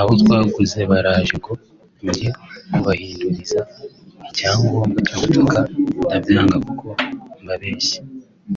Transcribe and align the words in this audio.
Abo 0.00 0.10
twaguze 0.20 0.80
baraje 0.90 1.34
ngo 1.40 1.52
njye 2.06 2.28
kubahinduriza 2.72 3.60
[icyangombwa 4.28 4.94
cy’u 5.06 5.18
butaka] 5.46 5.60
ndabyanga 6.04 6.56
kuko 6.66 6.86
bambeshye 7.46 7.98